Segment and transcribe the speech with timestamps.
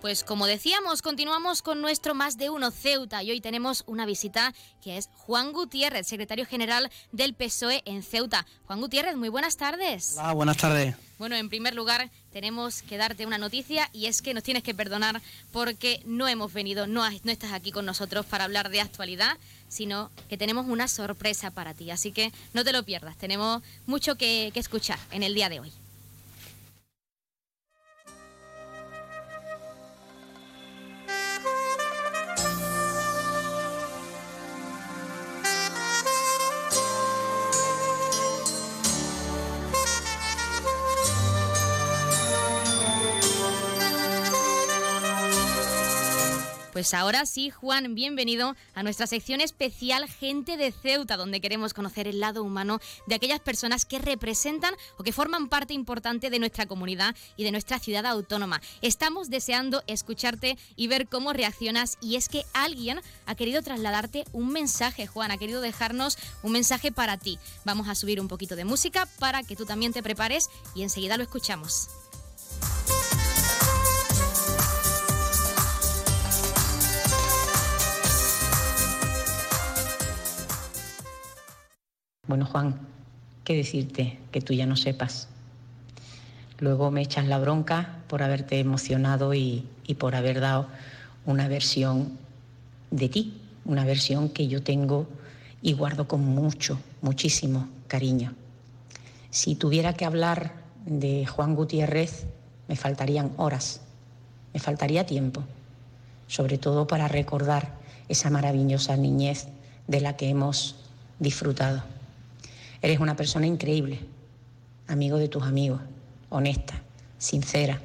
[0.00, 4.54] Pues como decíamos, continuamos con nuestro Más de Uno Ceuta y hoy tenemos una visita
[4.80, 8.46] que es Juan Gutiérrez, secretario general del PSOE en Ceuta.
[8.66, 10.14] Juan Gutiérrez, muy buenas tardes.
[10.16, 10.94] Hola, buenas tardes.
[11.18, 14.72] Bueno, en primer lugar, tenemos que darte una noticia y es que nos tienes que
[14.72, 15.20] perdonar
[15.50, 19.36] porque no hemos venido, no, no estás aquí con nosotros para hablar de actualidad,
[19.68, 21.90] sino que tenemos una sorpresa para ti.
[21.90, 25.58] Así que no te lo pierdas, tenemos mucho que, que escuchar en el día de
[25.58, 25.72] hoy.
[46.78, 52.06] Pues ahora sí, Juan, bienvenido a nuestra sección especial Gente de Ceuta, donde queremos conocer
[52.06, 52.78] el lado humano
[53.08, 57.50] de aquellas personas que representan o que forman parte importante de nuestra comunidad y de
[57.50, 58.60] nuestra ciudad autónoma.
[58.80, 64.52] Estamos deseando escucharte y ver cómo reaccionas y es que alguien ha querido trasladarte un
[64.52, 67.40] mensaje, Juan, ha querido dejarnos un mensaje para ti.
[67.64, 71.16] Vamos a subir un poquito de música para que tú también te prepares y enseguida
[71.16, 71.88] lo escuchamos.
[82.28, 82.78] Bueno, Juan,
[83.42, 85.28] ¿qué decirte que tú ya no sepas?
[86.58, 89.66] Luego me echas la bronca por haberte emocionado y,
[89.98, 90.66] por haber dado
[91.24, 92.18] una versión
[92.90, 95.06] de ti, una versión que yo tengo
[95.62, 98.34] y guardo con mucho, muchísimo cariño.
[99.30, 100.52] Si tuviera que hablar
[100.84, 102.26] de Juan Gutiérrez,
[102.68, 103.80] me faltarían horas,
[104.52, 105.44] me faltaría tiempo,
[106.26, 107.72] sobre todo para recordar
[108.10, 109.48] esa maravillosa niñez
[109.86, 110.76] de la que hemos
[111.18, 111.97] disfrutado.
[112.80, 113.98] Eres una persona increíble,
[114.86, 115.80] amigo de tus amigos,
[116.30, 116.80] honesta,
[117.18, 117.80] sincera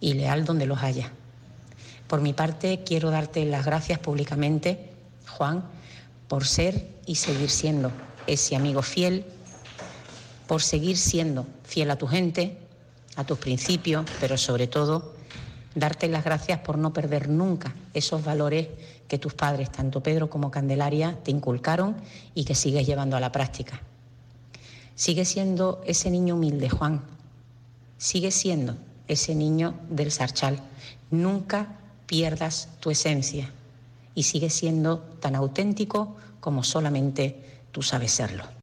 [0.00, 1.10] y leal donde los haya.
[2.06, 4.90] Por mi parte, quiero darte las gracias públicamente,
[5.26, 5.64] Juan,
[6.28, 7.90] por ser y seguir siendo
[8.26, 9.24] ese amigo fiel,
[10.46, 12.58] por seguir siendo fiel a tu gente,
[13.16, 15.14] a tus principios, pero sobre todo
[15.74, 18.68] darte las gracias por no perder nunca esos valores
[19.08, 21.96] que tus padres, tanto Pedro como Candelaria, te inculcaron
[22.34, 23.82] y que sigues llevando a la práctica.
[24.98, 27.02] Sigue siendo ese niño humilde, Juan.
[27.98, 28.74] Sigue siendo
[29.06, 30.58] ese niño del Sarchal.
[31.12, 33.48] Nunca pierdas tu esencia
[34.16, 37.36] y sigue siendo tan auténtico como solamente
[37.70, 38.57] tú sabes serlo.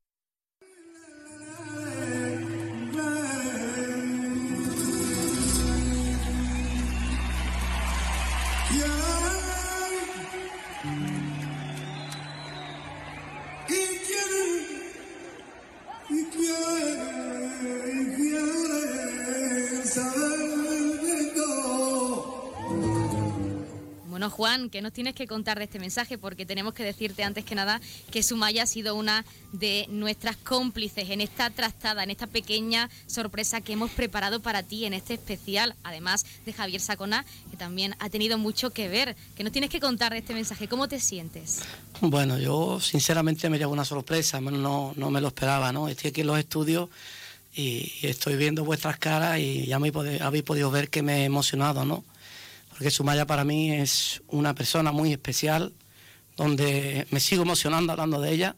[16.08, 17.00] Yeah, yeah,
[18.20, 19.86] yeah,
[24.30, 26.18] Juan, ¿qué nos tienes que contar de este mensaje?
[26.18, 27.82] Porque tenemos que decirte antes que nada
[28.12, 33.62] que Sumaya ha sido una de nuestras cómplices en esta trastada, en esta pequeña sorpresa
[33.62, 38.10] que hemos preparado para ti en este especial, además de Javier Sacona, que también ha
[38.10, 39.16] tenido mucho que ver.
[39.36, 40.68] ¿Qué nos tienes que contar de este mensaje?
[40.68, 41.62] ¿Cómo te sientes?
[42.02, 45.88] Bueno, yo sinceramente me llevo una sorpresa, no, no me lo esperaba, ¿no?
[45.88, 46.90] Estoy aquí en los estudios
[47.56, 51.86] y estoy viendo vuestras caras y ya me habéis podido ver que me he emocionado,
[51.86, 52.04] ¿no?
[52.76, 55.72] Porque Sumaya para mí es una persona muy especial,
[56.36, 58.58] donde me sigo emocionando hablando de ella,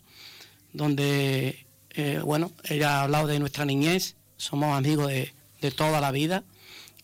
[0.73, 5.33] donde, eh, bueno, ella ha hablado de nuestra niñez, somos amigos de,
[5.75, 6.43] toda la vida,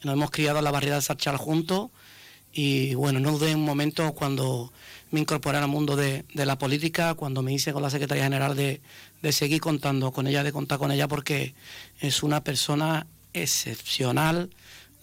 [0.03, 1.91] nos hemos criado en la barriada de Sarchal juntos
[2.51, 4.73] y, bueno, no dudé un momento cuando
[5.11, 8.81] me incorporé al mundo de, la política, cuando me hice con la Secretaría General de,
[9.21, 11.53] de seguir contando con ella, de contar con ella, porque
[11.99, 14.49] es una persona excepcional,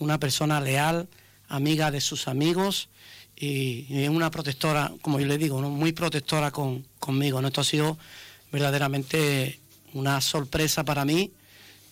[0.00, 1.09] una persona leal,
[1.50, 2.88] amiga de sus amigos
[3.37, 7.41] y, una protectora, como yo le digo, muy protectora con, conmigo.
[7.41, 7.99] Esto ha sido
[8.53, 9.59] verdaderamente
[9.93, 11.33] una sorpresa para mí,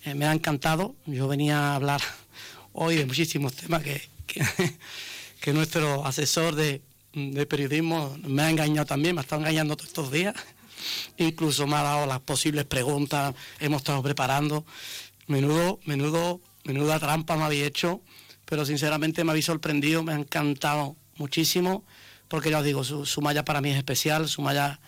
[0.04, 0.94] eh, me ha encantado.
[1.06, 2.00] Yo venía a hablar
[2.72, 4.08] hoy de muchísimos temas que,
[5.40, 6.82] que, nuestro asesor de,
[7.48, 10.34] periodismo me ha engañado también, me ha estado engañando todos estos días.
[11.16, 14.64] Incluso me ha dado las posibles preguntas, hemos estado preparando.
[15.26, 18.00] Menudo, menudo, menuda trampa me había hecho
[18.48, 21.84] pero sinceramente me habéis sorprendido, me ha encantado muchísimo,
[22.28, 24.80] porque ya os digo, su, malla para mí es especial, su malla,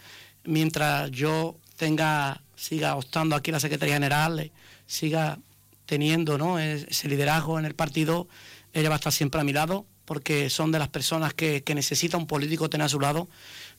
[0.45, 4.53] mientras yo tenga, siga optando aquí la Secretaría General, eh,
[4.87, 5.39] siga
[5.85, 6.59] teniendo ¿no?
[6.59, 8.29] ese liderazgo en el partido,
[8.73, 11.75] ella va a estar siempre a mi lado, porque son de las personas que, que
[11.75, 13.29] necesita un político tener a su lado,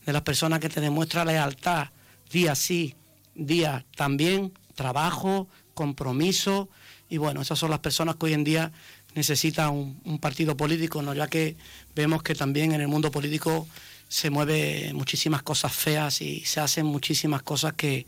[0.06, 1.90] de las personas que te demuestra lealtad
[2.32, 2.96] día sí,
[3.34, 6.70] día también, trabajo, compromiso,
[7.12, 8.72] y bueno, esas son las personas que hoy en día
[9.14, 11.14] necesita un, partido político, ¿no?
[11.14, 11.56] ya que
[11.96, 13.68] vemos que también en el mundo político
[14.08, 18.06] se mueve muchísimas cosas feas y se hacen muchísimas cosas que,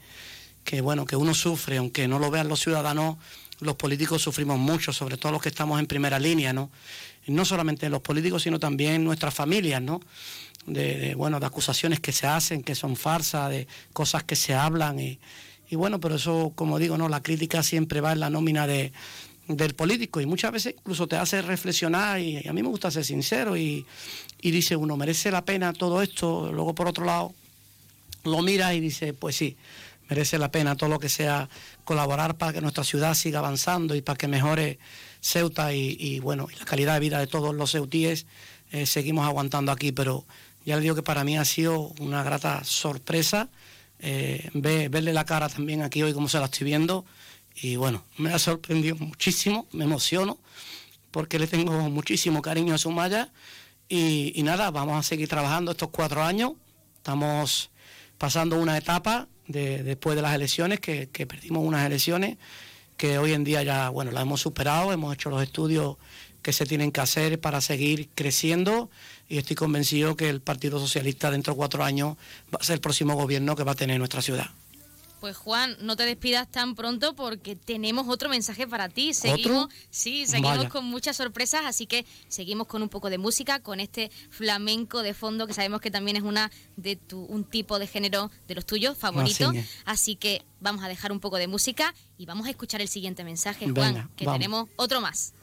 [0.64, 3.18] que bueno, que uno sufre, aunque no lo vean los ciudadanos,
[3.60, 6.70] los políticos sufrimos mucho, sobre todo los que estamos en primera línea, ¿no?
[7.28, 10.02] no solamente los políticos, sino también nuestras familias, ¿no?
[10.66, 15.00] De, bueno, de acusaciones que se hacen, que son farsas, de cosas que se hablan
[15.00, 15.20] y,
[15.70, 18.94] y bueno, pero eso, como digo, no, la crítica siempre va en la nómina de,
[19.48, 23.04] del político y muchas veces incluso te hace reflexionar y, a mí me gusta ser
[23.04, 23.86] sincero y,
[24.42, 27.34] y, dice uno, merece la pena todo esto, luego por otro lado
[28.24, 29.57] lo mira y dice, pues sí,
[30.10, 31.50] merece la pena todo lo que sea
[31.84, 34.80] colaborar para que nuestra ciudad siga avanzando y para que mejore
[35.22, 38.25] Ceuta y, bueno, y la calidad de vida de todos los ceutíes,
[38.72, 40.25] eh, seguimos aguantando aquí, pero
[40.66, 43.50] ya le digo que para mí ha sido una grata sorpresa
[44.00, 47.06] eh, verle la cara también aquí hoy como se la estoy viendo
[47.56, 50.38] y bueno, me ha sorprendido muchísimo, me emociono
[51.12, 53.32] porque le tengo muchísimo cariño a Sumaya.
[53.88, 56.54] Y, y nada, vamos a seguir trabajando estos cuatro años,
[56.98, 57.70] estamos
[58.18, 62.38] pasando una etapa de, después de las elecciones, que, que perdimos unas elecciones
[62.98, 65.98] que hoy en día ya, bueno, la hemos superado, hemos hecho los estudios
[66.42, 68.90] que se tienen que hacer para seguir creciendo.
[69.30, 72.18] Y estoy convencido que el Partido Socialista dentro de cuatro años
[72.54, 74.52] va a ser el próximo gobierno que va a tener nuestra ciudad.
[75.24, 79.14] Pues Juan, no te despidas tan pronto porque tenemos otro mensaje para ti.
[79.14, 83.80] Seguimos, sí, seguimos con muchas sorpresas, así que seguimos con un poco de música, con
[83.80, 87.88] este flamenco de fondo que sabemos que también es una de tu, un tipo de
[87.88, 89.56] género de los tuyos favoritos.
[89.86, 93.24] Así que vamos a dejar un poco de música y vamos a escuchar el siguiente
[93.24, 95.34] mensaje, Juan, que tenemos otro más.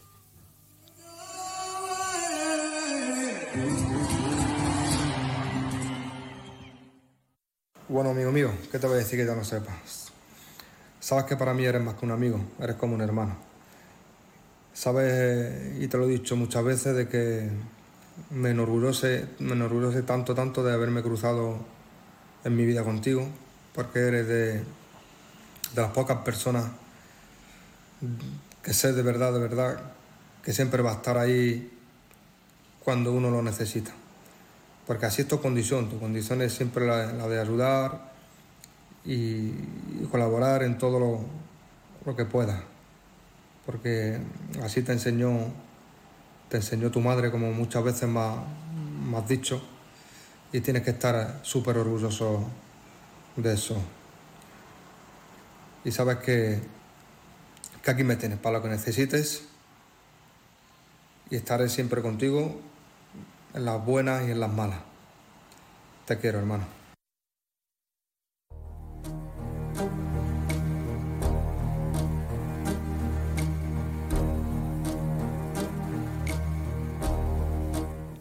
[7.90, 10.12] Bueno, amigo mío, ¿qué te voy a decir que ya no sepas?
[11.00, 13.36] Sabes que para mí eres más que un amigo, eres como un hermano.
[14.72, 17.50] Sabes, y te lo he dicho muchas veces, de que
[18.30, 21.56] me enorgullece, me enorgullece tanto, tanto de haberme cruzado
[22.44, 23.26] en mi vida contigo,
[23.74, 24.62] porque eres de, de
[25.74, 26.66] las pocas personas
[28.62, 29.80] que sé de verdad, de verdad,
[30.44, 31.76] que siempre va a estar ahí
[32.84, 33.90] cuando uno lo necesita
[34.90, 38.10] porque así es tu condición, tu condición es siempre la, de ayudar
[39.04, 39.52] y,
[40.10, 41.22] colaborar en todo
[42.04, 42.60] lo, que puedas,
[43.64, 44.18] porque
[44.64, 45.52] así te enseñó,
[46.48, 48.18] te enseñó tu madre, como muchas veces me,
[49.16, 49.62] has dicho,
[50.52, 52.48] y tienes que estar súper orgulloso
[53.36, 53.76] de eso.
[55.84, 56.58] Y sabes que
[57.86, 59.44] aquí me tienes para lo que necesites
[61.30, 62.69] y estaré siempre contigo
[63.54, 64.80] en las buenas y en las malas.
[66.06, 66.66] Te quiero, hermano.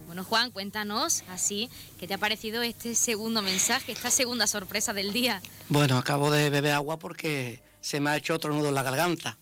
[0.06, 5.14] Bueno, Juan, cuéntanos así, ¿qué te ha parecido este segundo mensaje, esta segunda sorpresa del
[5.14, 5.42] día?
[5.70, 9.38] Bueno, acabo de beber agua porque se me ha hecho otro nudo en la garganta.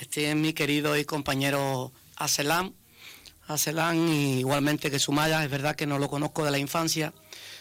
[0.00, 2.74] Este es mi querido y compañero Aselam,
[3.52, 7.12] a y igualmente que Sumaya, es verdad que no lo conozco de la infancia,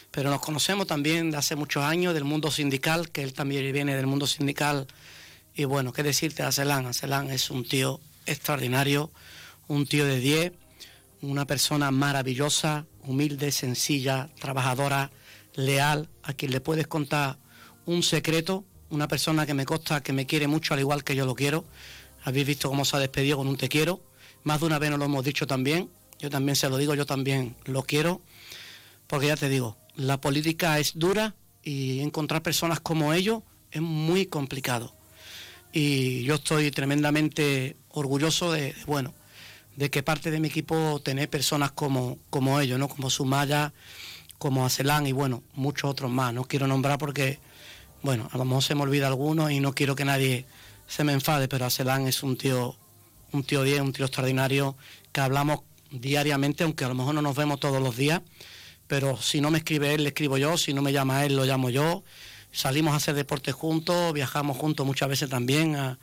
[0.10, 3.96] pero nos conocemos también de hace muchos años del mundo sindical, que él también viene
[3.96, 4.88] del mundo sindical.
[5.54, 9.12] Y bueno, qué decirte a Celán, Celán es un tío extraordinario,
[9.68, 10.54] un tío de 10,
[11.24, 15.12] una persona maravillosa, humilde, sencilla, trabajadora,
[15.56, 17.38] leal, a quien le puedes contar
[17.86, 21.26] un secreto, una persona que me consta que me quiere mucho al igual que yo
[21.26, 21.66] lo quiero.
[22.24, 24.11] Habéis visto cómo se ha despedido con un te quiero
[24.44, 27.06] más de una vez nos lo hemos dicho también, yo también se lo digo, yo
[27.06, 28.22] también lo quiero,
[29.08, 34.26] porque ya te digo, la política es dura y encontrar personas como ellos es muy
[34.26, 34.96] complicado.
[35.74, 39.14] Y yo estoy tremendamente orgulloso de, bueno,
[39.76, 42.88] de que parte de mi equipo tener personas como, como ellos, ¿no?
[42.88, 43.74] Como Sumaya,
[44.38, 46.34] como Acelán y bueno, muchos otros más.
[46.34, 47.40] No quiero nombrar porque,
[48.02, 50.46] bueno, a lo mejor se me olvida alguno y no quiero que nadie
[50.88, 52.76] se me enfade, pero Acelán es un tío
[53.32, 54.76] un tío 10, un tío extraordinario,
[55.12, 55.62] que hablamos
[55.92, 58.22] diariamente, aunque a lo mejor no nos vemos todos los días,
[58.88, 61.46] pero si no me escribe él, le escribo yo, si no me llama él, lo
[61.46, 62.04] llamo yo.
[62.52, 65.98] Salimos a hacer deporte juntos, viajamos juntos muchas veces también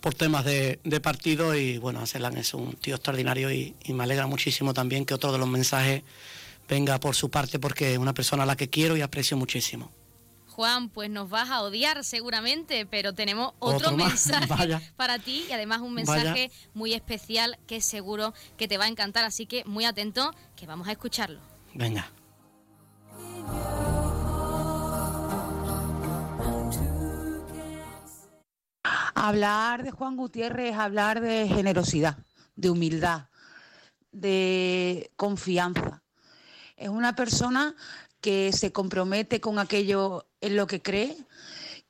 [0.00, 4.26] por temas de, partido y bueno, Acelan es un tío extraordinario y, y, me alegra
[4.26, 6.02] muchísimo también que otro de los mensajes
[6.68, 9.92] venga por su parte porque es una persona a la que quiero y aprecio muchísimo.
[10.54, 14.46] Juan, pues nos vas a odiar seguramente, pero tenemos otro, mensaje
[14.94, 19.24] para ti y además un mensaje muy especial que seguro que te va a encantar,
[19.24, 21.40] así que muy atento que vamos a escucharlo.
[21.74, 22.08] Venga.
[29.14, 32.18] Hablar de Juan Gutiérrez es hablar de generosidad,
[32.54, 33.26] de humildad,
[34.12, 36.04] de confianza.
[36.76, 37.74] Es una persona
[38.20, 41.16] que se compromete con aquello en lo que cree,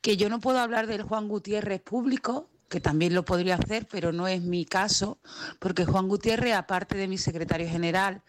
[0.01, 4.13] que yo no puedo hablar del Juan Gutiérrez público, que también lo podría hacer, pero
[4.13, 5.19] no es mi caso,
[5.59, 8.23] porque Juan Gutiérrez, aparte de mi secretario general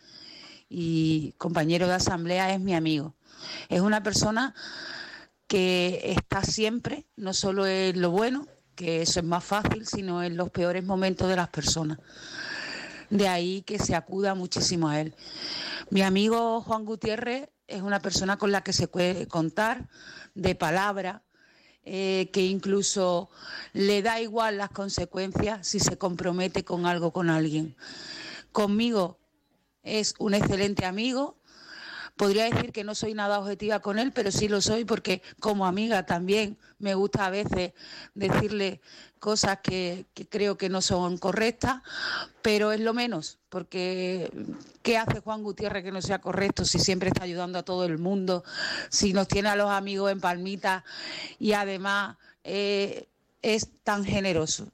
[0.67, 3.13] y compañero de asamblea, es mi amigo.
[3.70, 4.55] Es una persona
[5.48, 10.38] que está siempre, no solo en lo bueno, que eso es más fácil, sino en
[10.38, 12.00] los peores momentos de las personas.
[13.10, 15.15] De ahí que se acuda muchísimo a él.
[15.91, 19.89] Mi amigo Juan Gutiérrez es una persona con la que se puede contar
[20.34, 21.24] de palabra,
[21.84, 23.29] eh, que incluso
[23.74, 27.75] le da igual las consecuencias si se compromete con algo con alguien.
[28.51, 29.19] Conmigo
[29.84, 31.38] es un excelente amigo,
[32.15, 35.65] Podría decir que no soy nada objetiva con él, pero sí lo soy porque como
[35.65, 37.74] amiga también me gusta a veces
[38.13, 38.79] decirle
[39.19, 41.81] cosas que, creo que no son correctas,
[42.41, 44.31] pero es lo menos, porque
[44.81, 47.98] ¿qué hace Juan Gutiérrez que no sea correcto si siempre está ayudando a todo el
[47.98, 48.45] mundo,
[48.89, 50.86] si nos tiene a los amigos en palmita
[51.38, 53.10] y además eh,
[53.41, 54.67] es tan generoso?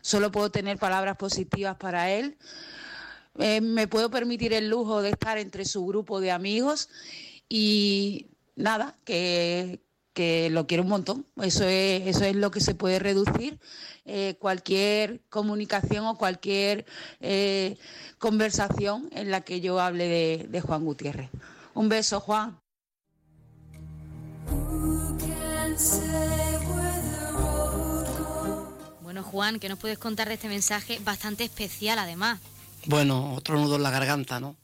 [0.00, 2.36] Solo puedo tener palabras positivas para él
[3.38, 6.88] eh, me puedo permitir el lujo de estar entre su grupo de amigos
[7.48, 9.80] y nada, que,
[10.50, 11.26] lo quiero un montón.
[11.40, 13.58] Eso es, eso es lo que se puede reducir.
[14.04, 16.84] Eh, cualquier comunicación o cualquier
[17.20, 17.78] eh,
[18.18, 21.30] conversación en la que yo hable de, de Juan Gutiérrez.
[21.74, 22.58] Un beso, Juan.
[29.00, 32.40] Bueno, Juan, ¿qué nos puedes contar de este mensaje bastante especial además?
[32.86, 34.56] Bueno, otro nudo en la garganta, ¿no?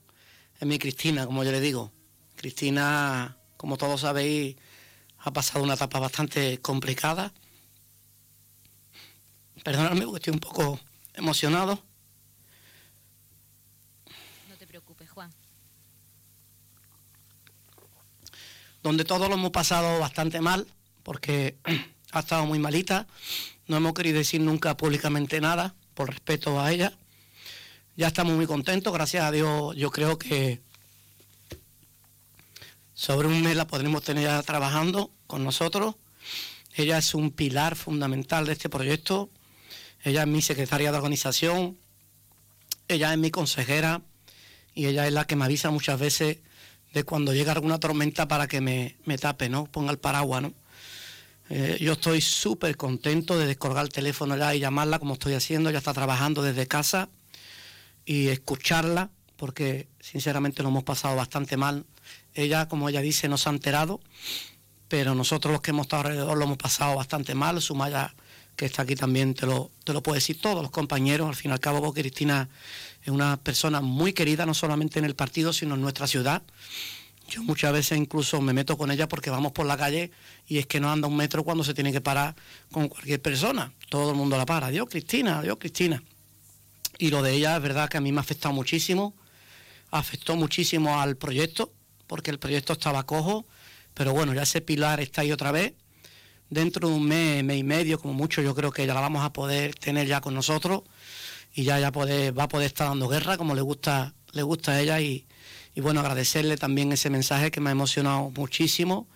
[0.59, 1.93] Es mi Cristina, como yo le digo.
[2.35, 4.57] Cristina, como todos sabéis,
[5.19, 7.33] ha pasado una etapa bastante complicada.
[9.63, 10.81] Perdonadme porque estoy un poco
[11.15, 11.81] emocionado.
[14.49, 15.33] No te preocupes, Juan.
[18.83, 20.67] Donde todos lo hemos pasado bastante mal,
[21.05, 21.57] porque
[22.11, 23.07] ha estado muy malita.
[23.69, 26.99] No hemos querido decir nunca públicamente nada, por respeto a ella
[27.99, 30.61] ya estamos muy contentos, gracias a Dios yo creo que
[32.95, 35.97] sobre un mes la podremos tener ya trabajando con nosotros.
[36.75, 39.31] Ella es un pilar fundamental de este proyecto.
[40.05, 41.77] Ella es mi secretaria de organización.
[42.87, 44.03] Ella es mi consejera
[44.75, 46.39] y ella es la que me avisa muchas veces
[46.93, 49.67] de cuando llega alguna tormenta para que me, tape, ¿no?
[49.67, 50.55] Ponga el paraguas, ¿no?
[51.51, 55.69] Eh, yo estoy súper contento de descolgar el teléfono ya y llamarla como estoy haciendo.
[55.69, 57.09] Ella está trabajando desde casa
[58.09, 61.85] y escucharla, porque sinceramente lo hemos pasado bastante mal.
[62.33, 64.01] Ella, como ella dice, no se ha enterado,
[64.89, 67.61] pero nosotros los que hemos estado alrededor lo hemos pasado bastante mal.
[67.61, 68.15] Sumaya,
[68.57, 71.29] que está aquí también, te lo, te lo puedo decir todos los compañeros.
[71.29, 72.49] Al fin y al cabo, Cristina
[73.03, 76.43] es una persona muy querida, no solamente en el partido, sino en nuestra ciudad.
[77.29, 80.11] Yo muchas veces incluso me meto con ella porque vamos por la calle
[80.47, 82.35] y es que no anda un metro cuando se tiene que parar
[82.73, 83.75] con cualquier persona.
[83.91, 84.69] Todo el mundo la para.
[84.69, 86.03] Adiós, Cristina, adiós, Cristina.
[86.99, 89.15] Y lo de ella es verdad que a mí me ha afectado muchísimo,
[89.93, 91.73] afectó muchísimo al proyecto,
[92.09, 93.47] porque el proyecto estaba cojo,
[93.95, 95.75] pero bueno, ya ese pilar está ahí otra vez.
[96.51, 99.23] Dentro de un mes, mes y medio, como mucho, yo creo que ya la vamos
[99.23, 100.83] a poder tener ya con nosotros
[101.55, 104.81] y ya, ya va a poder estar dando guerra como le gusta, le gusta a
[104.81, 105.27] ella y,
[105.77, 109.07] bueno, agradecerle también ese mensaje que me ha emocionado muchísimo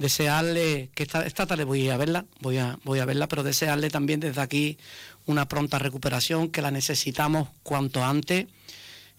[0.00, 3.90] desearle que esta, esta tarde voy a verla, voy a, voy a verla, pero desearle
[3.90, 4.78] también desde aquí
[5.26, 8.46] una pronta recuperación, que la necesitamos cuanto antes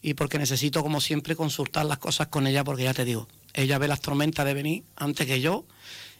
[0.01, 3.77] y porque necesito, como siempre, consultar las cosas con ella, porque ya te digo, ella
[3.77, 5.65] ve las tormentas de venir antes que yo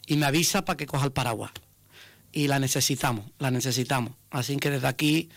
[0.06, 1.50] y me avisa para que coja el paraguas.
[2.30, 4.12] Y la necesitamos, la necesitamos.
[4.30, 5.28] Así que desde aquí,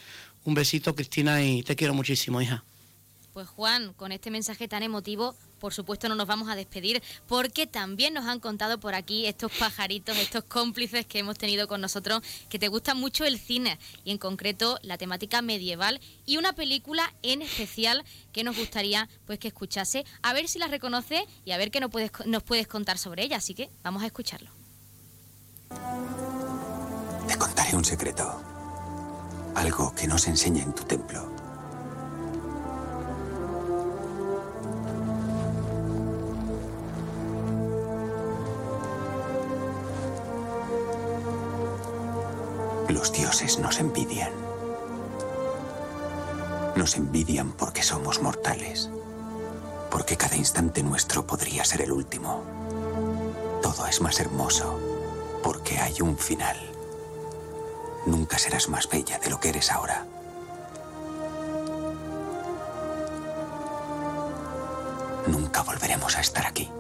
[0.44, 2.64] un besito, Cristina, y te quiero muchísimo, hija.
[3.36, 7.68] Pues Juan, con este mensaje tan emotivo, por supuesto no nos vamos a despedir porque
[7.68, 12.24] también nos han contado por aquí estos pajaritos, estos cómplices que hemos tenido con nosotros,
[12.48, 17.14] que te gusta mucho el cine y en concreto la temática medieval y una película
[17.24, 21.58] en especial que nos gustaría pues que escuchase, a ver si la reconoce y a
[21.58, 24.50] ver qué nos puedes, contar sobre ella, así que vamos a escucharlo.
[27.28, 28.42] Te contaré un secreto,
[29.56, 31.35] algo que no se enseña en tu templo.
[42.96, 44.32] Los dioses nos envidian.
[46.78, 48.90] Nos envidian porque somos mortales.
[49.92, 52.42] Porque cada instante nuestro podría ser el último.
[53.62, 54.80] Todo es más hermoso
[55.44, 56.56] porque hay un final.
[58.06, 60.06] Nunca serás más bella de lo que eres ahora.
[65.28, 66.72] Nunca volveremos a estar aquí.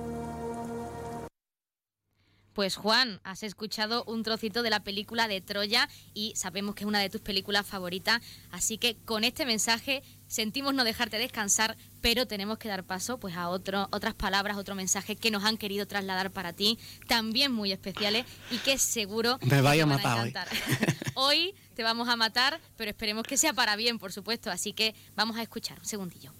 [2.55, 6.87] Pues Juan, has escuchado un trocito de la película de Troya y sabemos que es
[6.87, 12.27] una de tus películas favoritas, así que con este mensaje sentimos no dejarte descansar, pero
[12.27, 15.85] tenemos que dar paso pues a otro, otras palabras, otro mensaje que nos han querido
[15.85, 20.33] trasladar para ti, también muy especiales y que seguro me vaya a matar hoy.
[21.15, 24.95] hoy te vamos a matar, pero esperemos que sea para bien, por supuesto, así que
[25.13, 26.31] vamos a escuchar un segundillo.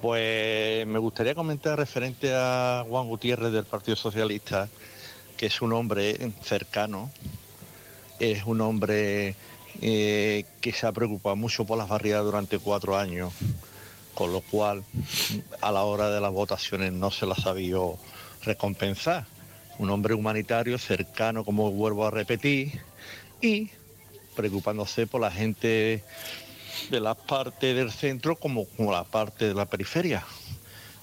[0.00, 4.68] Pues me gustaría comentar referente a Juan Gutiérrez del Partido Socialista,
[5.36, 7.10] que es un hombre cercano,
[8.18, 9.34] es un hombre
[9.80, 13.32] eh, que se ha preocupado mucho por las barriadas durante cuatro años,
[14.14, 14.84] con lo cual
[15.60, 17.98] a la hora de las votaciones no se las ha sabido
[18.44, 19.26] recompensar.
[19.78, 22.80] Un hombre humanitario cercano, como vuelvo a repetir,
[23.40, 23.70] y
[24.36, 26.04] preocupándose por la gente
[26.90, 30.24] de la parte del centro como, como la parte de la periferia.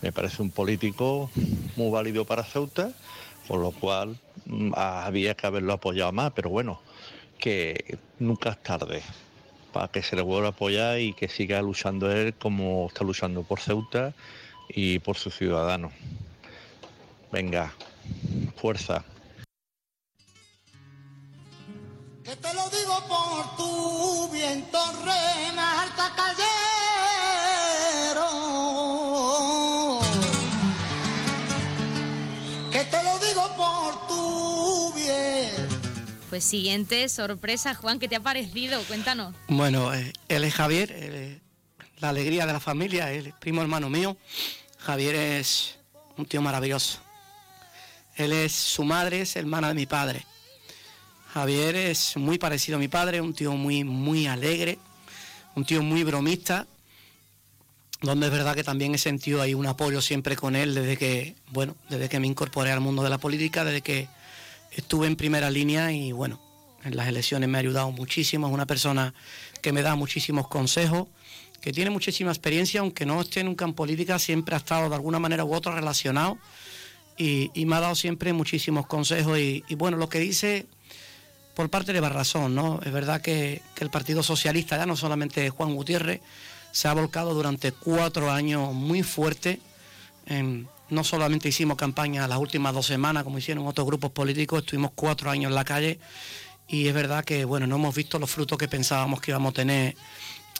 [0.01, 1.29] Me parece un político
[1.75, 2.91] muy válido para Ceuta,
[3.47, 6.81] con lo cual mm, había que haberlo apoyado más, pero bueno,
[7.37, 9.03] que nunca es tarde
[9.71, 13.43] para que se le vuelva a apoyar y que siga luchando él como está luchando
[13.43, 14.13] por Ceuta
[14.69, 15.93] y por sus ciudadanos.
[17.31, 17.73] Venga,
[18.57, 19.03] fuerza.
[22.31, 26.13] Que te lo digo por tu viento rena alta
[32.71, 35.51] Que te lo digo por tu bien.
[36.29, 38.81] Pues siguiente sorpresa, Juan, ¿qué te ha parecido?
[38.83, 39.35] Cuéntanos.
[39.49, 41.41] Bueno, eh, él es Javier,
[41.99, 44.15] la alegría de la familia, él es primo hermano mío.
[44.77, 45.77] Javier es
[46.15, 46.99] un tío maravilloso.
[48.15, 50.25] Él es su madre, es hermana de mi padre.
[51.33, 54.79] Javier es muy parecido a mi padre, un tío muy, muy alegre,
[55.55, 56.67] un tío muy bromista,
[58.01, 61.35] donde es verdad que también he sentido ahí un apoyo siempre con él desde que,
[61.51, 64.09] bueno, desde que me incorporé al mundo de la política, desde que
[64.71, 66.41] estuve en primera línea y bueno,
[66.83, 69.13] en las elecciones me ha ayudado muchísimo, es una persona
[69.61, 71.07] que me da muchísimos consejos,
[71.61, 75.19] que tiene muchísima experiencia, aunque no esté nunca en política, siempre ha estado de alguna
[75.19, 76.37] manera u otra relacionado
[77.15, 80.65] y, me ha dado siempre muchísimos consejos y bueno, lo que dice
[81.61, 82.79] por parte de Barrazón, ¿no?
[82.83, 86.19] Es verdad que, el Partido Socialista, ya no solamente Juan Gutiérrez,
[86.71, 89.59] se ha volcado durante cuatro años muy fuerte.
[90.89, 95.29] no solamente hicimos campaña las últimas dos semanas, como hicieron otros grupos políticos, estuvimos cuatro
[95.29, 95.99] años en la calle
[96.67, 99.53] y es verdad que, bueno, no hemos visto los frutos que pensábamos que íbamos a
[99.53, 99.95] tener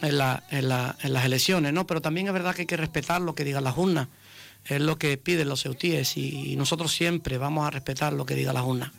[0.04, 1.88] en, las elecciones, ¿no?
[1.88, 4.08] Pero también es verdad que hay que respetar lo que digan las urnas,
[4.66, 8.54] es lo que piden los eutíes y nosotros siempre vamos a respetar lo que diga
[8.54, 8.92] las urnas.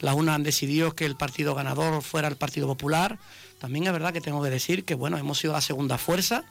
[0.00, 3.18] Las unas han decidido que el partido ganador fuera el Partido Popular.
[3.58, 6.44] También es verdad que tengo que decir que, bueno, hemos sido la segunda fuerza,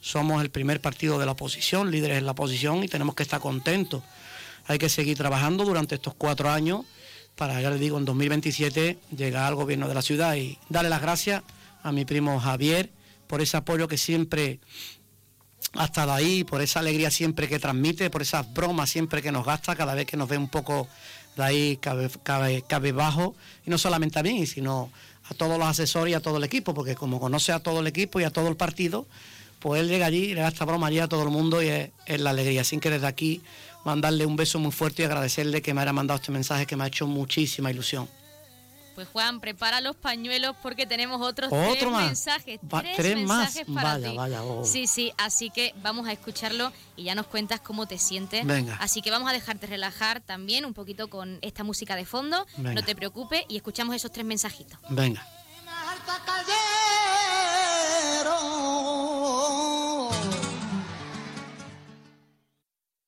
[0.00, 3.40] somos el primer partido de la oposición, líderes en la oposición y tenemos que estar
[3.40, 4.02] contentos.
[4.66, 6.84] Hay que seguir trabajando durante estos cuatro años
[7.36, 11.02] para, ya les digo, en 2027 llegar al gobierno de la ciudad y darle las
[11.02, 11.42] gracias
[11.82, 12.90] a mi primo Javier
[13.26, 14.60] por ese apoyo que siempre
[15.78, 19.44] ha estado ahí, por esa alegría siempre que transmite, por esas bromas siempre que nos
[19.44, 20.88] gasta cada vez que nos ve un poco
[21.36, 22.10] de ahí cabe,
[22.66, 23.34] cabe, bajo,
[23.64, 24.90] y no solamente a mí, sino
[25.28, 27.86] a todos los asesores y a todo el equipo, porque como conoce a todo el
[27.86, 29.06] equipo y a todo el partido,
[29.58, 31.90] pues él llega allí le da esta broma allí a todo el mundo y es,
[32.06, 32.60] es, la alegría.
[32.60, 33.42] Así que desde aquí
[33.84, 36.84] mandarle un beso muy fuerte y agradecerle que me haya mandado este mensaje que me
[36.84, 38.08] ha hecho muchísima ilusión.
[38.96, 42.58] Pues Juan, prepara los pañuelos porque tenemos otros tres mensajes.
[42.96, 43.84] tres, mensajes más.
[43.84, 44.16] para vaya, ti.
[44.16, 44.64] Vaya, oh.
[44.64, 48.46] Sí, sí, así que vamos a escucharlo y ya nos cuentas cómo te sientes.
[48.46, 48.78] Venga.
[48.80, 52.46] Así que vamos a dejarte relajar también un poquito con esta música de fondo.
[52.56, 54.78] No te preocupes y escuchamos esos tres mensajitos.
[54.88, 55.22] Venga.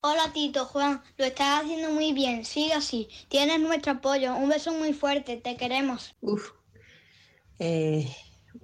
[0.01, 4.73] Hola Tito, Juan, lo estás haciendo muy bien, sigue así, tienes nuestro apoyo, un beso
[4.73, 6.15] muy fuerte, te queremos.
[6.21, 6.53] Uf,
[7.59, 8.09] eh,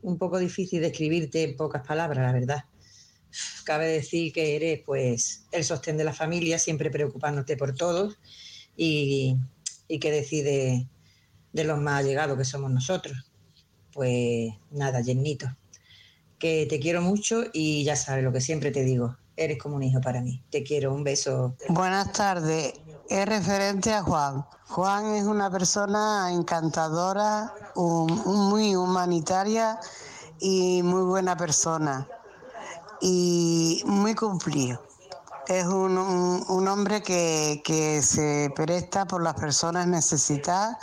[0.03, 2.65] un poco difícil describirte en pocas palabras, la verdad.
[3.65, 8.17] Cabe decir que eres pues el sostén de la familia, siempre preocupándote por todos
[8.77, 9.37] y,
[9.89, 10.89] que decide
[11.53, 13.17] de los más allegados que somos nosotros.
[13.93, 15.49] Pues nada, Jennito,
[16.39, 19.83] que te quiero mucho y ya sabes lo que siempre te digo, eres como un
[19.83, 20.43] hijo para mí.
[20.51, 21.57] Te quiero, un beso.
[21.69, 22.75] Buenas tardes.
[23.09, 24.47] Es referente a Juan.
[24.69, 29.79] Juan es una persona encantadora, muy humanitaria
[30.41, 32.09] y muy buena persona.
[33.01, 34.83] Y muy cumplido.
[35.47, 35.99] Es un,
[36.69, 40.79] hombre que, que se presta por las personas necesitadas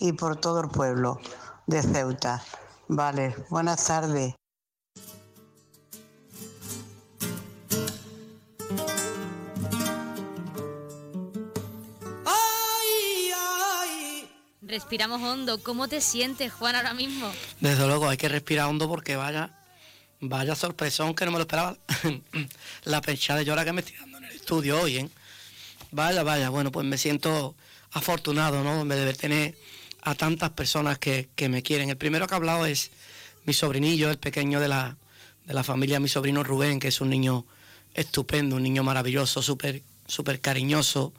[0.00, 1.18] y por todo el pueblo.
[1.66, 2.42] de Ceuta.
[2.88, 4.39] Vale, buenas tardes.
[14.70, 15.60] Respiramos hondo.
[15.64, 17.28] ¿Cómo te sientes, Juan, ahora mismo?
[17.58, 19.52] Desde luego, hay que respirar hondo porque vaya,
[20.20, 21.76] vaya sorpresón que no me lo esperaba.
[22.84, 25.08] la pecha de llora que me estoy dando en el estudio hoy, ¿eh?
[25.90, 27.56] Vaya, vaya, bueno, pues me siento
[27.90, 28.84] afortunado, ¿no?
[28.84, 29.58] De tener
[30.02, 31.90] a tantas personas que, me quieren.
[31.90, 32.92] El primero que ha hablado es
[33.44, 34.96] mi sobrinillo, el pequeño de la,
[35.46, 37.44] de la familia, mi sobrino Rubén, que es un niño
[37.92, 41.12] estupendo, un niño maravilloso, súper súper cariñoso.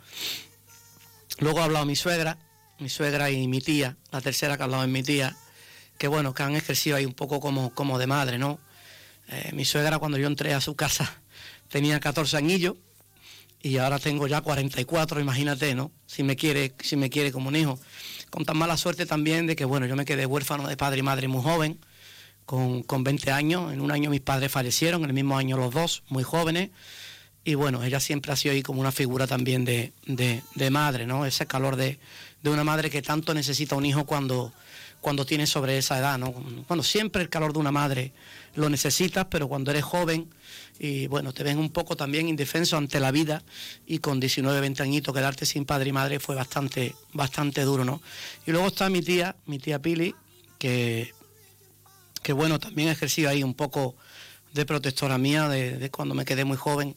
[1.39, 2.37] Luego ha hablado mi suegra,
[2.81, 5.37] mi suegra y mi tía, la tercera que ha hablado es mi tía,
[5.99, 8.59] que bueno, que han ejercido ahí un poco como, como de madre, ¿no?
[9.29, 11.21] Eh, mi suegra cuando yo entré a su casa
[11.69, 12.75] tenía 14 añillos
[13.61, 15.91] y ahora tengo ya 44, imagínate, ¿no?
[16.07, 17.79] Si me quiere, si me quiere como un hijo.
[18.31, 21.03] Con tan mala suerte también de que, bueno, yo me quedé huérfano de padre y
[21.03, 21.79] madre muy joven,
[22.45, 23.71] con, con 20 años.
[23.71, 26.71] En un año mis padres fallecieron, en el mismo año los dos, muy jóvenes.
[27.43, 31.27] Y bueno, ella siempre ha sido ahí como una figura también de, de madre, ¿no?
[31.27, 31.99] Ese calor de,
[32.43, 34.53] de una madre que tanto necesita un hijo cuando,
[34.99, 36.31] cuando tiene sobre esa edad, ¿no?
[36.67, 38.13] Bueno, siempre el calor de una madre
[38.55, 40.29] lo necesitas, pero cuando eres joven
[40.79, 43.43] y bueno, te ven un poco también indefenso ante la vida
[43.85, 48.01] y con 19, 20 añitos quedarte sin padre y madre fue bastante, bastante duro, ¿no?
[48.47, 50.15] Y luego está mi tía, mi tía Pili,
[50.57, 51.13] que,
[52.23, 53.95] que bueno, también ha ejercido ahí un poco
[54.53, 56.95] de protectora mía de, de, cuando me quedé muy joven,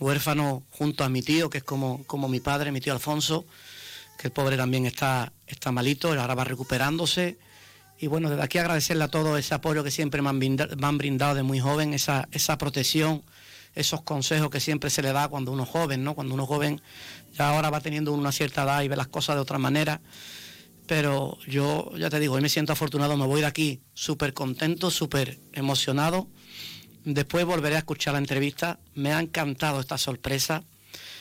[0.00, 3.44] huérfano junto a mi tío, que es como, como mi padre, mi tío Alfonso,
[4.18, 7.38] que el pobre también está, está malito, ahora va recuperándose.
[8.00, 10.38] Y bueno, desde aquí agradecerle a todo ese apoyo que siempre me han,
[10.98, 13.22] brindado, de muy joven, esa, esa protección,
[13.74, 16.14] esos consejos que siempre se le da cuando uno es joven, ¿no?
[16.14, 16.82] Cuando uno es joven
[17.32, 20.00] ya ahora va teniendo una cierta edad y ve las cosas de otra manera.
[20.86, 24.90] Pero yo ya te digo, hoy me siento afortunado, me voy de aquí súper contento,
[24.90, 26.28] súper emocionado.
[27.04, 28.80] Después volveré a escuchar la entrevista.
[28.94, 30.64] Me ha encantado esta sorpresa.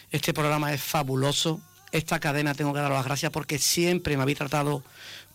[0.09, 4.37] Este programa es fabuloso esta cadena tengo que dar las gracias porque siempre me habéis
[4.37, 4.83] tratado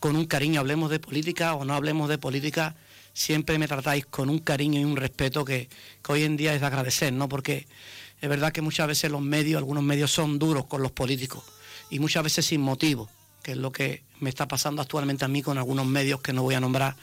[0.00, 2.74] con un cariño, hablemos de política o no hablemos de política,
[3.12, 5.68] siempre me tratáis con un cariño y un respeto que,
[6.08, 7.28] hoy en día es de agradecer, ¿no?
[7.28, 7.66] Porque
[8.20, 11.44] es verdad que muchas veces los medios, algunos medios son duros con los políticos
[11.90, 13.08] y muchas veces sin motivo,
[13.42, 16.42] que es lo que me está pasando actualmente a mí con algunos medios que no
[16.42, 16.96] voy a nombrar.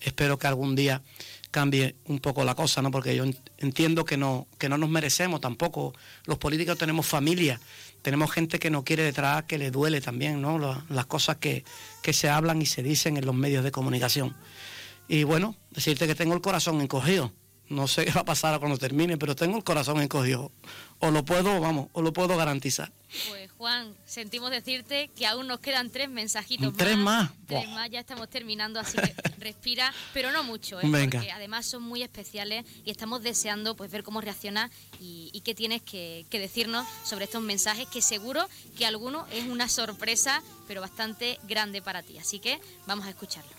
[0.00, 1.02] Espero que algún día
[1.50, 2.90] cambie un poco la cosa, ¿no?
[2.90, 3.24] Porque yo
[3.58, 5.94] entiendo que no, que no nos merecemos tampoco.
[6.26, 7.58] Los políticos tenemos familia,
[8.06, 10.60] tenemos gente que no quiere detrás, que le duele también, ¿no?
[10.88, 11.64] Las cosas que,
[12.04, 14.36] que se hablan y se dicen en los medios de comunicación.
[15.08, 17.32] Y bueno, decirte que tengo el corazón encogido.
[17.68, 20.52] No sé qué va a pasar cuando termine, pero tengo el corazón encogido.
[21.00, 22.92] O lo puedo, vamos, o lo puedo garantizar.
[23.28, 27.30] Pues Juan, sentimos decirte que aún nos quedan tres mensajitos ¿Tres más.
[27.46, 30.88] Tres más, ya estamos terminando, así que respira, pero no mucho, ¿eh?
[30.88, 35.82] porque además son muy especiales y estamos deseando pues ver cómo reacciona y, qué tienes
[35.82, 41.38] que, que, decirnos sobre estos mensajes, que seguro que alguno es una sorpresa, pero bastante
[41.46, 42.18] grande para ti.
[42.18, 43.55] Así que vamos a escucharlo.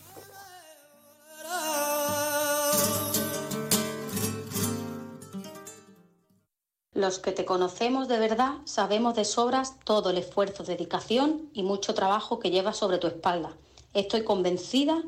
[7.07, 11.93] Los que te conocemos de verdad sabemos de sobras todo el esfuerzo, dedicación y mucho
[11.93, 13.55] trabajo que llevas sobre tu espalda.
[13.93, 15.01] Estoy convencida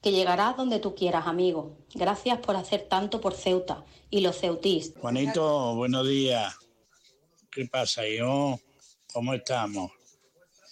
[0.00, 1.76] que llegarás donde tú quieras, amigo.
[1.94, 4.94] Gracias por hacer tanto por Ceuta y los ceutis.
[5.00, 6.54] Juanito, buenos días.
[7.50, 8.60] ¿Qué pasa, yo?
[9.12, 9.90] ¿Cómo estamos?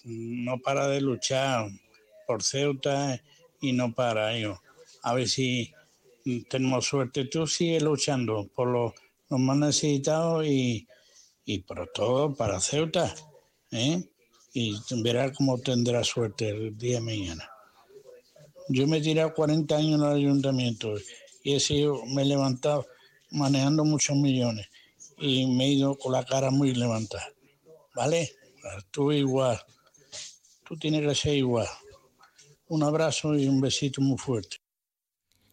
[0.05, 1.69] No para de luchar
[2.29, 3.21] por Ceuta
[3.61, 4.61] y no para, yo.
[5.03, 5.75] A ver si
[6.49, 7.25] tenemos suerte.
[7.25, 8.93] Tú sigues luchando por los
[9.31, 10.87] nos más necesitado y,
[11.45, 13.14] y por todo para Ceuta.
[13.71, 14.05] ¿eh?
[14.53, 17.49] Y verá cómo tendrá suerte el día de mañana.
[18.69, 20.95] Yo me he tirado 40 años en el ayuntamiento
[21.43, 22.87] y he sido, me he levantado
[23.31, 24.69] manejando muchos millones
[25.19, 27.33] y me he ido con la cara muy levantada.
[27.95, 28.33] ¿Vale?
[28.90, 29.61] Tú igual.
[30.64, 31.69] Tú tienes que ser igual.
[32.69, 34.59] Un abrazo y un besito muy fuerte.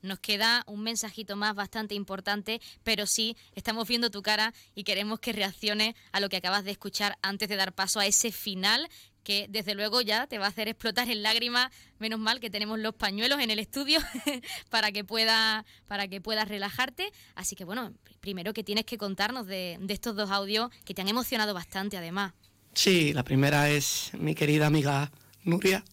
[0.01, 5.19] Nos queda un mensajito más bastante importante, pero sí, estamos viendo tu cara y queremos
[5.19, 8.89] que reaccione a lo que acabas de escuchar antes de dar paso a ese final
[9.27, 11.69] que desde luego ya te va a hacer explotar en lágrimas.
[11.99, 13.99] Menos mal que tenemos los pañuelos en el estudio
[14.69, 17.11] para que pueda para que puedas relajarte.
[17.35, 21.01] Así que bueno, primero que tienes que contarnos de, de estos dos audios que te
[21.01, 22.35] han emocionado bastante además.
[22.73, 25.11] Sí, la primera es mi querida amiga
[25.43, 25.83] Nuria,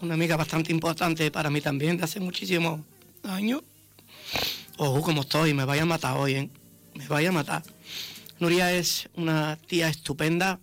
[0.00, 2.80] una amiga bastante importante para mí también, de hace muchísimos
[3.22, 3.62] años.
[4.76, 6.50] Ojo, como estoy, me vaya a matar hoy, ¿eh?
[6.94, 7.62] Me vaya a matar.
[8.38, 10.60] Nuria es una tía estupenda,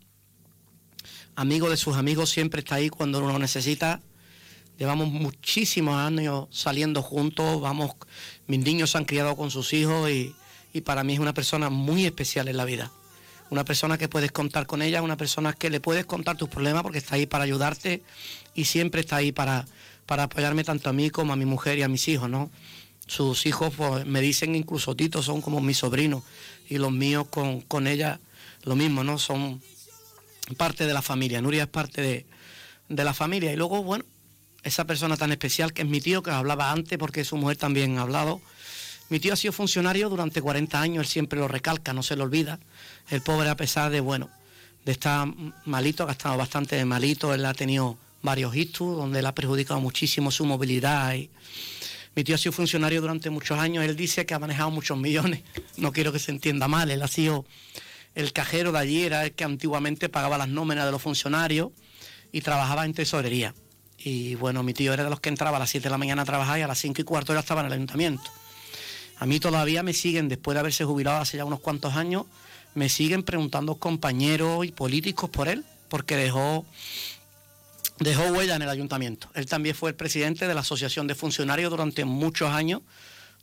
[1.35, 4.01] amigo de sus amigos, siempre está ahí cuando uno lo necesita.
[4.77, 7.91] Llevamos muchísimos años saliendo juntos, vamos,
[8.47, 10.35] mis niños se han criado con sus hijos y,
[10.73, 12.91] y para mí es una persona muy especial en la vida.
[13.51, 16.83] Una persona que puedes contar con ella, una persona que le puedes contar tus problemas
[16.83, 18.01] porque está ahí para ayudarte
[18.55, 19.67] y siempre está ahí para,
[20.05, 22.49] para apoyarme tanto a mí como a mi mujer y a mis hijos, ¿no?
[23.07, 26.23] Sus hijos pues, me dicen incluso Tito, son como mis sobrinos
[26.69, 28.21] y los míos con, con ella
[28.63, 29.17] lo mismo, ¿no?
[29.19, 29.61] Son
[30.55, 32.25] parte de la familia, Nuria es parte de,
[32.87, 34.05] de la familia y luego, bueno,
[34.63, 37.97] esa persona tan especial que es mi tío, que hablaba antes porque su mujer también
[37.97, 38.39] ha hablado,
[39.11, 42.23] mi tío ha sido funcionario durante 40 años, él siempre lo recalca, no se lo
[42.23, 42.59] olvida.
[43.09, 44.29] El pobre, a pesar de, bueno,
[44.85, 45.27] de estar
[45.65, 50.31] malito, ha estado bastante malito, él ha tenido varios ictus, donde él ha perjudicado muchísimo
[50.31, 51.13] su movilidad.
[51.15, 51.29] Y...
[52.15, 55.41] Mi tío ha sido funcionario durante muchos años, él dice que ha manejado muchos millones,
[55.75, 57.45] no quiero que se entienda mal, él ha sido
[58.15, 61.71] el cajero de allí, era el que antiguamente pagaba las nóminas de los funcionarios
[62.31, 63.53] y trabajaba en tesorería.
[63.97, 66.21] Y bueno, mi tío era de los que entraba a las 7 de la mañana
[66.21, 68.23] a trabajar y a las 5 y cuarto ya estaba en el ayuntamiento.
[69.21, 72.25] A mí todavía me siguen, después de haberse jubilado hace ya unos cuantos años,
[72.73, 76.65] me siguen preguntando compañeros y políticos por él, porque dejó,
[77.99, 79.29] dejó huella en el ayuntamiento.
[79.35, 82.81] Él también fue el presidente de la Asociación de Funcionarios durante muchos años,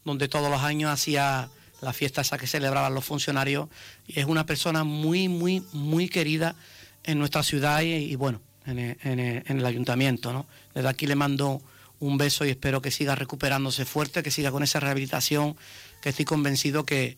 [0.05, 1.49] donde todos los años hacía
[1.81, 3.69] la fiesta esa que celebraban los funcionarios,
[4.09, 6.57] y es una persona muy, muy, muy querida
[7.05, 10.33] en nuestra ciudad y, bueno, en el, en el ayuntamiento.
[10.33, 10.45] ¿no?
[10.75, 11.62] Desde aquí le mando
[12.01, 15.57] un beso y espero que siga recuperándose fuerte, que siga con esa rehabilitación,
[16.01, 17.17] que estoy convencido que,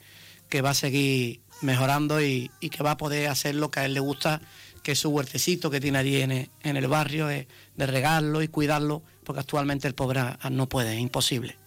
[0.64, 4.00] va a seguir mejorando y, que va a poder hacer lo que a él le
[4.00, 4.40] gusta,
[4.82, 9.02] que es su huertecito que tiene allí en el, barrio, de, de regarlo y cuidarlo,
[9.24, 11.59] porque actualmente el pobre no puede, es imposible.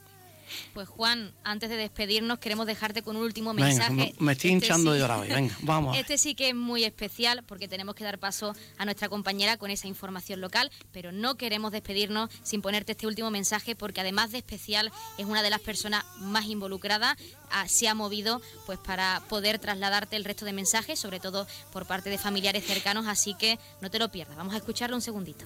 [0.73, 3.93] Pues Juan, antes de despedirnos, queremos dejarte con un último mensaje.
[3.93, 5.97] me estoy este hinchando de llorar hoy, venga, vamos.
[6.03, 9.71] Este sí que es muy especial porque tenemos que dar paso a nuestra compañera con
[9.71, 14.39] esa información local, pero no queremos despedirnos sin ponerte este último mensaje porque además de
[14.39, 17.15] especial es una de las personas más involucradas,
[17.51, 21.85] ah, se ha movido pues para poder trasladarte el resto de mensajes, sobre todo por
[21.85, 24.37] parte de familiares cercanos, así que no te lo pierdas.
[24.37, 25.45] Vamos a escucharlo un segundito.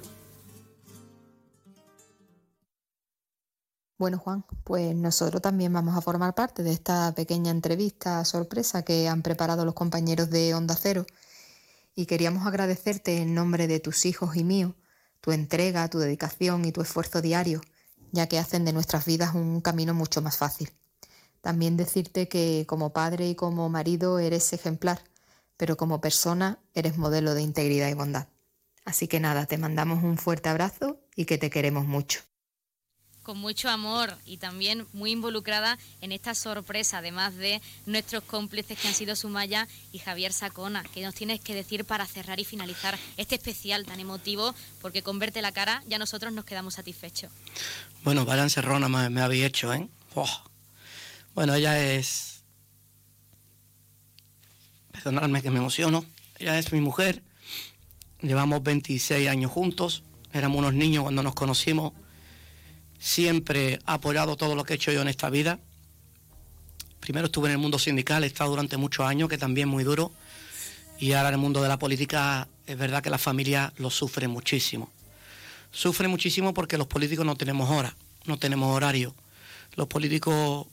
[3.99, 9.07] Bueno, Juan, pues nosotros también vamos a formar parte de esta pequeña entrevista sorpresa que
[9.07, 11.07] han preparado los compañeros de Onda Cero
[11.95, 14.73] y queríamos agradecerte en nombre de tus hijos y míos
[15.19, 17.59] tu entrega, tu dedicación y tu esfuerzo diario,
[18.11, 20.69] ya que hacen de nuestras vidas un camino mucho más fácil.
[21.41, 25.01] También decirte que como padre y como marido eres ejemplar,
[25.57, 28.27] pero como persona eres modelo de integridad y bondad.
[28.85, 32.19] Así que nada, te mandamos un fuerte abrazo y que te queremos mucho
[33.27, 38.87] con mucho amor y también muy involucrada en esta sorpresa, además de nuestros cómplices que
[38.87, 40.85] han sido Sumaya y Javier Sacona.
[40.93, 44.55] ¿Qué nos tienes que decir para cerrar y finalizar este especial tan emotivo?
[44.81, 47.29] Porque con verte la cara ya nosotros nos quedamos satisfechos.
[48.05, 49.85] Bueno, vaya encerrona me, me habéis hecho, ¿eh?
[51.35, 52.45] Bueno, ella es...
[54.93, 56.05] Perdonadme que me emociono.
[56.39, 57.21] Ella es mi mujer.
[58.21, 60.03] Llevamos 26 años juntos.
[60.31, 61.91] Éramos unos niños cuando nos conocimos
[62.99, 65.59] siempre ha apoyado todo lo que he hecho yo en esta vida.
[66.99, 70.11] Primero estuve en el mundo sindical, he estado durante muchos años, que también muy duro,
[70.99, 74.27] y ahora en el mundo de la política es verdad que la familia lo sufre
[74.27, 74.91] muchísimo.
[75.71, 79.13] Sufre muchísimo porque los políticos no tenemos hora, no tenemos horario.
[79.75, 80.67] Los políticos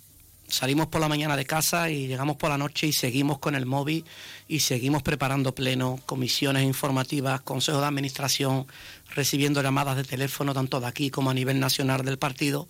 [0.48, 3.66] salimos por la mañana de casa y llegamos por la noche y seguimos con el
[3.66, 4.04] móvil
[4.48, 8.66] y seguimos preparando plenos, comisiones informativas, consejos de administración,
[9.14, 12.68] recibiendo llamadas de teléfono tanto de aquí como a nivel nacional del partido.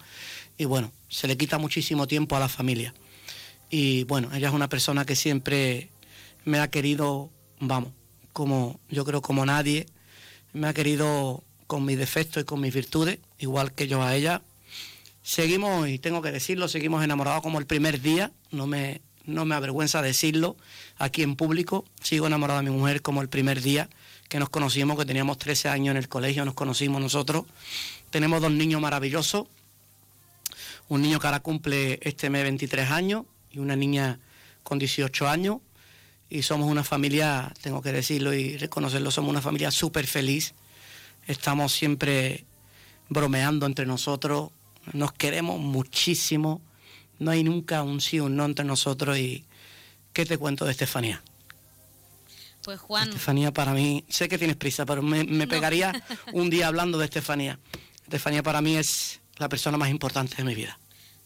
[0.56, 2.94] Y bueno, se le quita muchísimo tiempo a la familia.
[3.70, 5.90] Y bueno, ella es una persona que siempre
[6.44, 7.92] me ha querido, vamos,
[8.32, 9.86] como yo creo como nadie,
[10.52, 14.42] me ha querido con mis defectos y con mis virtudes, igual que yo a ella,
[15.26, 19.54] Seguimos, y tengo que decirlo, seguimos enamorados como el primer día, no me, no me
[19.54, 20.54] avergüenza decirlo
[20.98, 23.88] aquí en público, sigo enamorado de mi mujer como el primer día
[24.28, 27.46] que nos conocimos, que teníamos 13 años en el colegio, nos conocimos nosotros.
[28.10, 29.46] Tenemos dos niños maravillosos,
[30.88, 34.20] un niño que ahora cumple este mes 23 años y una niña
[34.62, 35.56] con 18 años.
[36.28, 40.52] Y somos una familia, tengo que decirlo y reconocerlo, somos una familia súper feliz.
[41.26, 42.44] Estamos siempre
[43.08, 44.50] bromeando entre nosotros,
[44.92, 46.60] nos queremos muchísimo,
[47.18, 49.44] no hay nunca un sí o un no entre nosotros y
[50.12, 51.22] ¿qué te cuento de Estefanía?
[52.64, 53.08] Pues Juan...
[53.08, 55.92] Estefanía para mí, sé que tienes prisa, pero me, pegaría
[56.32, 57.58] un día hablando de Estefanía.
[58.04, 60.78] Estefanía para mí es la persona más importante de mi vida.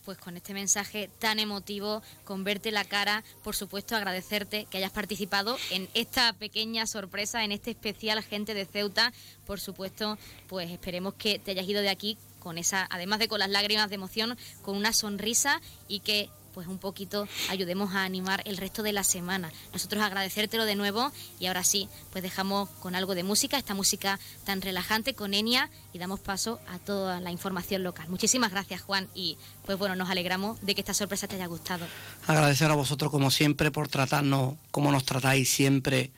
[0.05, 4.91] pues con este mensaje tan emotivo, con verte la cara, por supuesto agradecerte que hayas
[4.91, 9.13] participado en esta pequeña sorpresa, en este especial Gente de Ceuta.
[9.47, 10.19] Por supuesto,
[10.49, 12.17] pues esperemos que te hayas ido de aquí
[12.49, 16.67] con esa, además de con las lágrimas de emoción, con una sonrisa y que pues
[16.67, 19.53] un poquito ayudemos a animar el resto de la semana.
[19.75, 24.19] Nosotros agradecértelo de nuevo y ahora sí, pues dejamos con algo de música, esta música
[24.47, 28.09] tan relajante con Enia y damos paso a toda la información local.
[28.09, 31.87] Muchísimas gracias Juan y pues bueno, nos alegramos de que esta sorpresa te haya gustado.
[32.27, 36.13] Agradecer a vosotros como siempre por tratarnos como nos tratáis siempre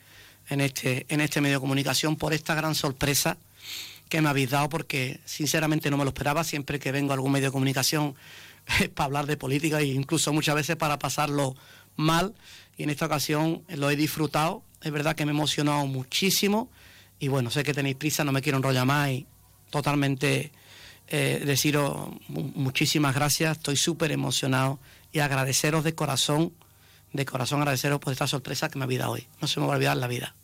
[0.47, 3.37] en este, en este medio de comunicación, por esta gran sorpresa
[4.11, 7.31] que me habéis dado porque sinceramente no me lo esperaba, siempre que vengo a algún
[7.31, 8.13] medio de comunicación
[8.93, 11.55] para hablar de política e incluso muchas veces para pasarlo
[11.95, 12.35] mal.
[12.75, 14.63] Y en esta ocasión lo he disfrutado.
[14.81, 16.69] Es verdad que me he emocionado muchísimo.
[17.19, 19.27] Y bueno, sé que tenéis prisa, no me quiero enrollar más y
[19.69, 20.51] totalmente
[21.07, 23.59] eh, deciros muchísimas gracias.
[23.59, 24.81] Estoy súper emocionado
[25.13, 26.51] y agradeceros de corazón,
[27.13, 29.25] de corazón agradeceros por esta sorpresa que me ha dado hoy.
[29.39, 30.35] No se me va a olvidar la vida.